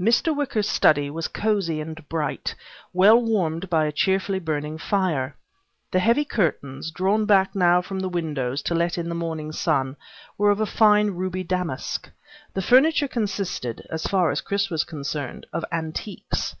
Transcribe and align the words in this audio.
Mr. 0.00 0.34
Wicker's 0.34 0.66
study 0.66 1.10
was 1.10 1.28
cosy 1.28 1.82
and 1.82 2.08
bright, 2.08 2.54
well 2.94 3.20
warmed 3.20 3.68
by 3.68 3.84
a 3.84 3.92
cheerfully 3.92 4.38
burning 4.38 4.78
fire. 4.78 5.36
The 5.90 5.98
heavy 5.98 6.24
curtains, 6.24 6.90
drawn 6.90 7.26
back 7.26 7.54
now 7.54 7.82
from 7.82 8.00
the 8.00 8.08
windows 8.08 8.62
to 8.62 8.74
let 8.74 8.96
in 8.96 9.10
the 9.10 9.14
morning 9.14 9.52
sun, 9.52 9.96
were 10.38 10.48
of 10.50 10.60
a 10.62 10.64
fine 10.64 11.10
ruby 11.10 11.44
damask. 11.44 12.08
The 12.54 12.62
furniture 12.62 13.06
consisted, 13.08 13.86
as 13.90 14.04
far 14.06 14.30
as 14.30 14.40
Chris 14.40 14.70
was 14.70 14.82
concerned, 14.84 15.44
of 15.52 15.62
antiques. 15.70 16.56